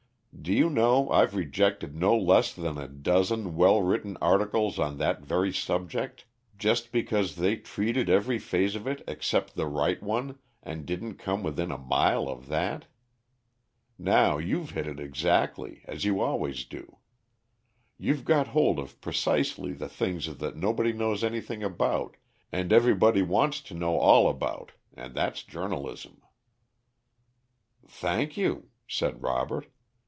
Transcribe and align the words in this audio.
Do 0.43 0.53
you 0.53 0.71
know 0.71 1.11
I've 1.11 1.35
rejected 1.35 1.95
no 1.95 2.17
less 2.17 2.51
than 2.51 2.79
a 2.79 2.87
dozen 2.87 3.55
well 3.55 3.79
written 3.83 4.17
articles 4.21 4.79
on 4.79 4.97
that 4.97 5.21
very 5.21 5.53
subject, 5.53 6.25
just 6.57 6.91
because 6.91 7.35
they 7.35 7.57
treated 7.57 8.09
every 8.09 8.39
phase 8.39 8.75
of 8.75 8.87
it 8.87 9.03
except 9.07 9.53
the 9.53 9.67
right 9.67 10.01
one, 10.01 10.39
and 10.63 10.83
didn't 10.83 11.17
come 11.17 11.43
within 11.43 11.69
a 11.69 11.77
mile 11.77 12.27
of 12.27 12.47
that. 12.47 12.85
Now 13.99 14.39
you've 14.39 14.71
hit 14.71 14.87
it 14.87 14.99
exactly, 14.99 15.83
as 15.85 16.05
you 16.05 16.21
always 16.21 16.65
do. 16.65 16.97
You've 17.99 18.25
got 18.25 18.47
hold 18.47 18.79
of 18.79 18.99
precisely 18.99 19.73
the 19.73 19.89
things 19.89 20.25
that 20.33 20.55
nobody 20.55 20.91
knows 20.91 21.23
anything 21.23 21.61
about 21.61 22.17
and 22.51 22.73
everybody 22.73 23.21
wants 23.21 23.61
to 23.61 23.75
know 23.75 23.95
all 23.97 24.27
about, 24.27 24.71
and 24.95 25.13
that's 25.13 25.43
journalism." 25.43 26.19
"Thank 27.87 28.37
you," 28.37 28.69
said 28.87 29.21
Robert. 29.21 29.67